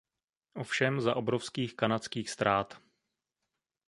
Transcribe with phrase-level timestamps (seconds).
[0.53, 2.79] Ovšem za obrovských kanadských ztrát.